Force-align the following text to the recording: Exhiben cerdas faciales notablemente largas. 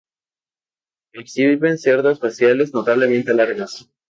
Exhiben 1.13 1.77
cerdas 1.77 2.19
faciales 2.19 2.73
notablemente 2.73 3.35
largas. 3.35 3.87